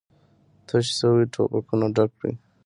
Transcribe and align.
تش 0.67 0.85
شوي 0.99 1.23
ټوپکونه 1.33 1.87
ډک 1.95 2.11
کړئ! 2.19 2.33